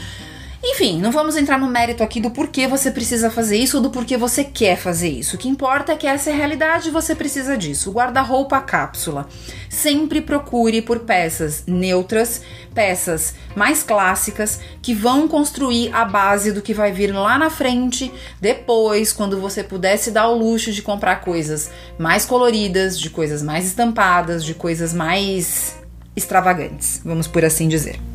[0.67, 3.91] Enfim, não vamos entrar no mérito aqui do porquê você precisa fazer isso ou do
[3.91, 5.37] porquê você quer fazer isso.
[5.37, 7.93] O que importa é que essa é a realidade e você precisa disso.
[7.93, 9.29] Guarda-roupa cápsula.
[9.69, 12.41] Sempre procure por peças neutras,
[12.75, 18.11] peças mais clássicas que vão construir a base do que vai vir lá na frente,
[18.41, 23.43] depois, quando você puder se dar o luxo de comprar coisas mais coloridas, de coisas
[23.43, 25.77] mais estampadas, de coisas mais
[26.17, 28.14] extravagantes, vamos por assim dizer.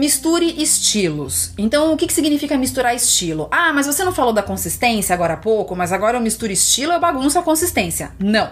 [0.00, 1.52] Misture estilos.
[1.58, 3.48] Então, o que, que significa misturar estilo?
[3.50, 6.94] Ah, mas você não falou da consistência agora há pouco, mas agora eu misturo estilo,
[6.94, 8.12] eu bagunço a consistência.
[8.18, 8.50] Não,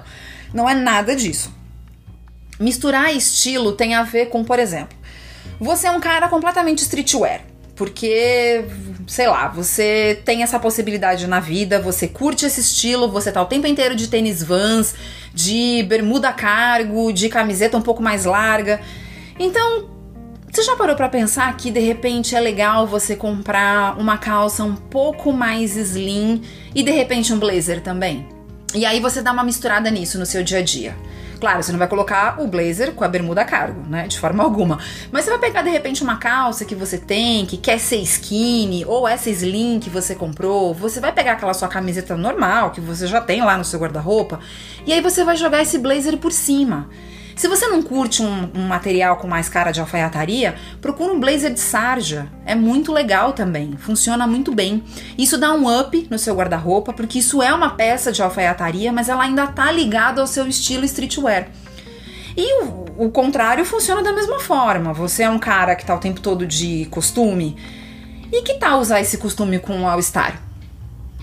[0.52, 1.50] não é nada disso.
[2.61, 4.94] Misturar estilo tem a ver com, por exemplo,
[5.58, 7.40] você é um cara completamente streetwear
[7.74, 8.66] porque,
[9.06, 13.46] sei lá, você tem essa possibilidade na vida, você curte esse estilo, você tá o
[13.46, 14.94] tempo inteiro de tênis vans,
[15.32, 18.80] de bermuda cargo, de camiseta um pouco mais larga.
[19.38, 19.97] Então,
[20.50, 24.74] você já parou para pensar que de repente é legal você comprar uma calça um
[24.74, 26.42] pouco mais slim
[26.74, 28.26] e de repente um blazer também?
[28.74, 30.96] E aí você dá uma misturada nisso no seu dia a dia.
[31.40, 34.08] Claro, você não vai colocar o blazer com a bermuda a cargo, né?
[34.08, 34.78] De forma alguma.
[35.12, 38.84] Mas você vai pegar de repente uma calça que você tem, que quer ser skinny,
[38.84, 40.74] ou essa slim que você comprou.
[40.74, 44.40] Você vai pegar aquela sua camiseta normal que você já tem lá no seu guarda-roupa,
[44.84, 46.88] e aí você vai jogar esse blazer por cima.
[47.38, 51.55] Se você não curte um, um, material com mais cara de alfaiataria, procura um blazer
[51.55, 52.27] de sarja.
[52.44, 54.83] É muito legal também, funciona muito bem.
[55.16, 59.09] Isso dá um up no seu guarda-roupa, porque isso é uma peça de alfaiataria, mas
[59.09, 61.48] ela ainda tá ligada ao seu estilo streetwear.
[62.37, 64.92] E o, o contrário funciona da mesma forma.
[64.92, 67.57] Você é um cara que tá o tempo todo de costume.
[68.33, 70.42] E que tal usar esse costume com um all-star?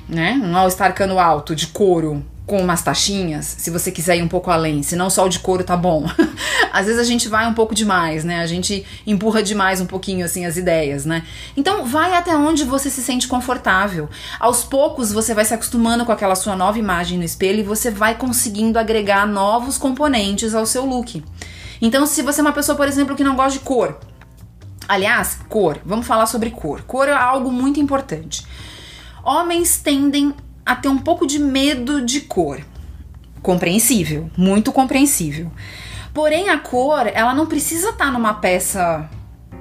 [0.07, 0.39] Né?
[0.41, 4.51] Um all-star cano alto, de couro, com umas taxinhas, se você quiser ir um pouco
[4.51, 6.05] além, se não só o de couro tá bom.
[6.71, 8.39] Às vezes a gente vai um pouco demais, né?
[8.39, 11.23] A gente empurra demais um pouquinho assim as ideias, né?
[11.57, 14.07] Então vai até onde você se sente confortável.
[14.39, 17.89] Aos poucos você vai se acostumando com aquela sua nova imagem no espelho e você
[17.89, 21.23] vai conseguindo agregar novos componentes ao seu look.
[21.81, 23.99] Então, se você é uma pessoa, por exemplo, que não gosta de cor,
[24.87, 26.83] aliás, cor, vamos falar sobre cor.
[26.83, 28.45] Cor é algo muito importante.
[29.23, 30.33] Homens tendem
[30.65, 32.59] a ter um pouco de medo de cor.
[33.41, 35.51] Compreensível, muito compreensível.
[36.13, 39.09] Porém, a cor, ela não precisa estar tá numa peça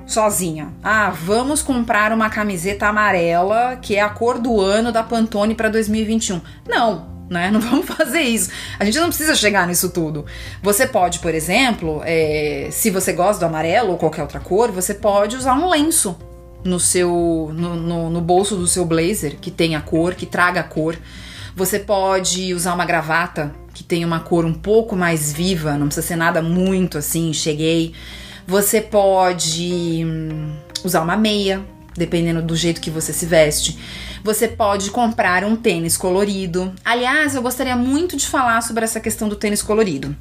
[0.07, 0.73] sozinha.
[0.83, 5.69] Ah, vamos comprar uma camiseta amarela, que é a cor do ano da Pantone para
[5.69, 6.41] 2021.
[6.67, 7.51] Não, né?
[7.51, 8.51] Não vamos fazer isso.
[8.79, 10.25] A gente não precisa chegar nisso tudo.
[10.63, 14.95] Você pode, por exemplo, é, se você gosta do amarelo ou qualquer outra cor, você
[14.95, 16.17] pode usar um lenço
[16.65, 20.97] no seu no, no, no bolso do seu blazer que tenha cor, que traga cor.
[21.55, 26.07] Você pode usar uma gravata que tenha uma cor um pouco mais viva, não precisa
[26.07, 27.93] ser nada muito assim, cheguei.
[28.47, 30.53] Você pode hum,
[30.85, 31.65] usar uma meia,
[31.97, 33.79] dependendo do jeito que você se veste.
[34.23, 36.73] Você pode comprar um tênis colorido.
[36.85, 40.17] Aliás, eu gostaria muito de falar sobre essa questão do tênis colorido.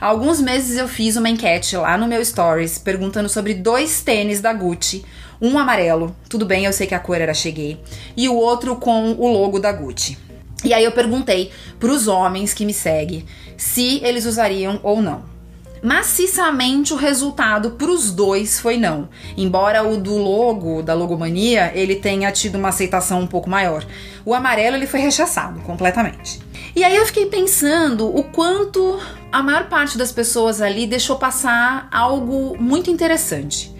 [0.00, 4.40] Há alguns meses eu fiz uma enquete lá no meu stories perguntando sobre dois tênis
[4.40, 5.04] da Gucci
[5.40, 7.80] um amarelo, tudo bem, eu sei que a cor era Cheguei,
[8.16, 10.18] e o outro com o logo da Gucci.
[10.64, 13.24] E aí eu perguntei para os homens que me seguem
[13.56, 15.36] se eles usariam ou não.
[15.82, 19.08] Maciçamente o resultado para os dois foi não.
[19.36, 23.86] Embora o do logo, da logomania, ele tenha tido uma aceitação um pouco maior.
[24.24, 26.40] O amarelo ele foi rechaçado completamente.
[26.74, 28.98] E aí eu fiquei pensando o quanto
[29.30, 33.75] a maior parte das pessoas ali deixou passar algo muito interessante.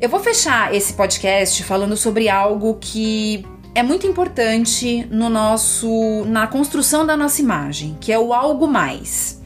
[0.00, 6.46] Eu vou fechar esse podcast falando sobre algo que é muito importante no nosso na
[6.46, 9.42] construção da nossa imagem, que é o algo mais.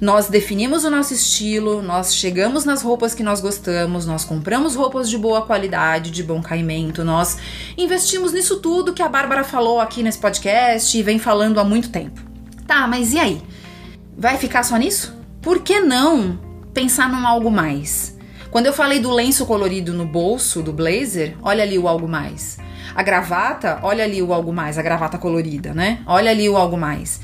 [0.00, 5.08] Nós definimos o nosso estilo, nós chegamos nas roupas que nós gostamos, nós compramos roupas
[5.08, 7.38] de boa qualidade, de bom caimento, nós
[7.78, 11.90] investimos nisso tudo que a Bárbara falou aqui nesse podcast e vem falando há muito
[11.90, 12.20] tempo.
[12.66, 13.40] Tá, mas e aí?
[14.18, 15.16] Vai ficar só nisso?
[15.40, 16.36] Por que não
[16.74, 18.13] pensar num algo mais?
[18.54, 22.56] Quando eu falei do lenço colorido no bolso do blazer, olha ali o algo mais.
[22.94, 26.04] A gravata, olha ali o algo mais, a gravata colorida, né?
[26.06, 27.20] Olha ali o algo mais.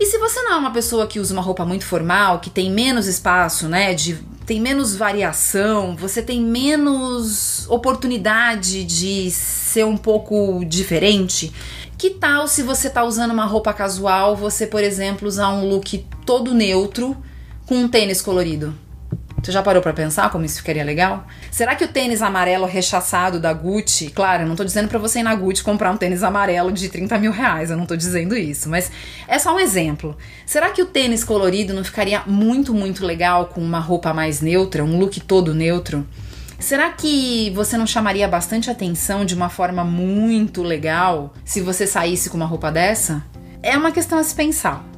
[0.00, 2.68] E se você não é uma pessoa que usa uma roupa muito formal, que tem
[2.68, 10.64] menos espaço, né, de tem menos variação, você tem menos oportunidade de ser um pouco
[10.64, 11.52] diferente,
[11.96, 16.04] que tal se você tá usando uma roupa casual, você, por exemplo, usar um look
[16.26, 17.16] todo neutro
[17.66, 18.74] com um tênis colorido?
[19.42, 21.26] Você já parou para pensar como isso ficaria legal?
[21.50, 25.18] Será que o tênis amarelo rechaçado da Gucci, claro, eu não tô dizendo para você
[25.18, 28.36] ir na Gucci comprar um tênis amarelo de 30 mil reais, eu não tô dizendo
[28.36, 28.92] isso, mas
[29.26, 30.16] é só um exemplo.
[30.46, 34.84] Será que o tênis colorido não ficaria muito, muito legal com uma roupa mais neutra,
[34.84, 36.06] um look todo neutro?
[36.60, 42.30] Será que você não chamaria bastante atenção de uma forma muito legal se você saísse
[42.30, 43.24] com uma roupa dessa?
[43.60, 44.91] É uma questão a se pensar.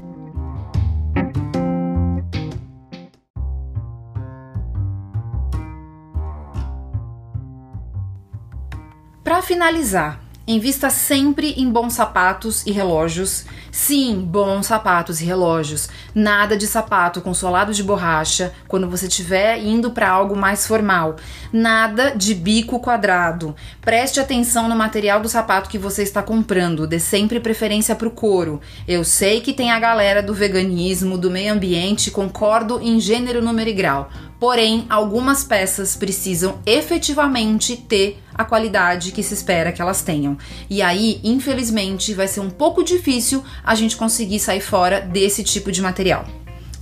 [9.35, 13.45] Para finalizar, invista sempre em bons sapatos e relógios.
[13.73, 15.89] Sim, bons sapatos e relógios.
[16.15, 21.17] Nada de sapato com solado de borracha quando você estiver indo para algo mais formal.
[21.53, 23.57] Nada de bico quadrado.
[23.81, 26.87] Preste atenção no material do sapato que você está comprando.
[26.87, 28.61] Dê sempre preferência para o couro.
[28.87, 33.69] Eu sei que tem a galera do veganismo, do meio ambiente, concordo em gênero, número
[33.69, 34.09] e grau.
[34.39, 40.37] Porém, algumas peças precisam efetivamente ter a qualidade que se espera que elas tenham.
[40.69, 45.71] E aí, infelizmente, vai ser um pouco difícil a gente conseguir sair fora desse tipo
[45.71, 46.27] de material.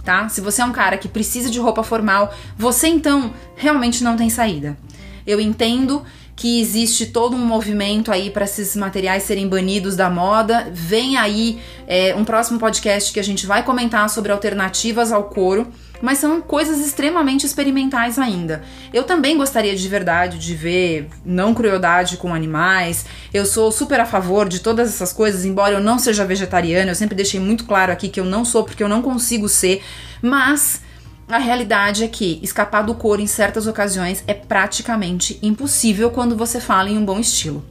[0.02, 0.28] Tá?
[0.28, 4.28] Se você é um cara que precisa de roupa formal, você então realmente não tem
[4.28, 4.76] saída.
[5.24, 6.02] Eu entendo
[6.34, 10.68] que existe todo um movimento aí para esses materiais serem banidos da moda.
[10.72, 15.68] Vem aí é, um próximo podcast que a gente vai comentar sobre alternativas ao couro
[16.02, 18.62] mas são coisas extremamente experimentais ainda.
[18.92, 23.06] Eu também gostaria de verdade de ver não crueldade com animais.
[23.32, 26.94] Eu sou super a favor de todas essas coisas, embora eu não seja vegetariana, eu
[26.96, 29.82] sempre deixei muito claro aqui que eu não sou porque eu não consigo ser,
[30.20, 30.82] mas
[31.28, 36.60] a realidade é que escapar do couro em certas ocasiões é praticamente impossível quando você
[36.60, 37.64] fala em um bom estilo.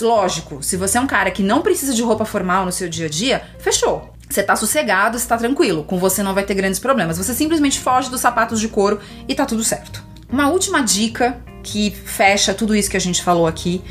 [0.00, 3.06] Lógico, se você é um cara que não precisa de roupa formal no seu dia
[3.06, 4.17] a dia, fechou.
[4.28, 7.16] Você tá sossegado, você tá tranquilo, com você não vai ter grandes problemas.
[7.16, 10.04] Você simplesmente foge dos sapatos de couro e tá tudo certo.
[10.30, 13.82] Uma última dica que fecha tudo isso que a gente falou aqui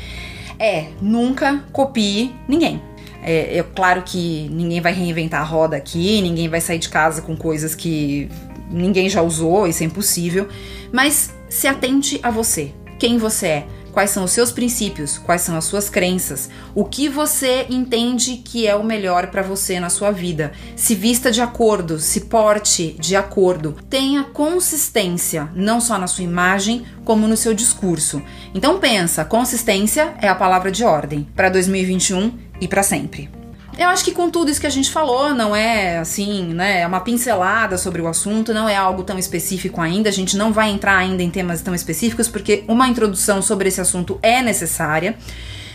[0.58, 2.82] é nunca copie ninguém.
[3.22, 7.20] É, é, claro que ninguém vai reinventar a roda aqui, ninguém vai sair de casa
[7.20, 8.28] com coisas que
[8.70, 10.48] ninguém já usou, isso é impossível.
[10.92, 13.66] Mas se atente a você, quem você é,
[13.98, 18.64] quais são os seus princípios, quais são as suas crenças, o que você entende que
[18.64, 20.52] é o melhor para você na sua vida.
[20.76, 26.86] Se vista de acordo, se porte de acordo, tenha consistência, não só na sua imagem,
[27.04, 28.22] como no seu discurso.
[28.54, 33.37] Então pensa, consistência é a palavra de ordem para 2021 e para sempre.
[33.78, 36.80] Eu acho que com tudo isso que a gente falou, não é assim, né?
[36.80, 40.08] É uma pincelada sobre o assunto, não é algo tão específico ainda.
[40.08, 43.80] A gente não vai entrar ainda em temas tão específicos, porque uma introdução sobre esse
[43.80, 45.16] assunto é necessária.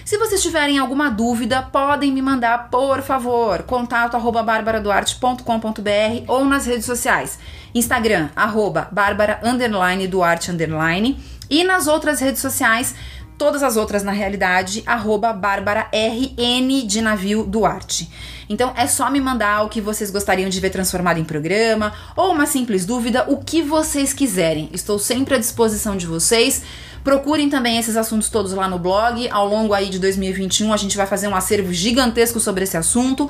[0.04, 6.66] Se vocês tiverem alguma dúvida, podem me mandar, por favor, contato arroba barbaraduarte.com.br ou nas
[6.66, 7.39] redes sociais.
[7.74, 11.18] Instagram, arroba bárbara, underline, duarte, underline.
[11.49, 12.93] E nas outras redes sociais,
[13.38, 18.09] todas as outras na realidade, arroba Bárbara RN de navio Duarte.
[18.49, 22.31] Então é só me mandar o que vocês gostariam de ver transformado em programa, ou
[22.31, 24.69] uma simples dúvida, o que vocês quiserem.
[24.73, 26.63] Estou sempre à disposição de vocês.
[27.03, 29.27] Procurem também esses assuntos todos lá no blog.
[29.29, 33.29] Ao longo aí de 2021 a gente vai fazer um acervo gigantesco sobre esse assunto.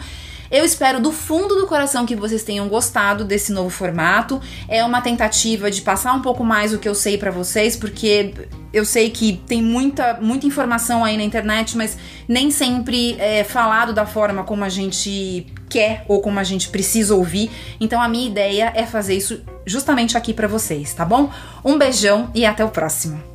[0.53, 4.39] Eu espero do fundo do coração que vocês tenham gostado desse novo formato.
[4.67, 8.35] É uma tentativa de passar um pouco mais o que eu sei para vocês, porque
[8.71, 11.97] eu sei que tem muita, muita informação aí na internet, mas
[12.27, 17.15] nem sempre é falado da forma como a gente quer ou como a gente precisa
[17.15, 17.49] ouvir.
[17.79, 21.31] Então a minha ideia é fazer isso justamente aqui para vocês, tá bom?
[21.65, 23.32] Um beijão e até o próximo.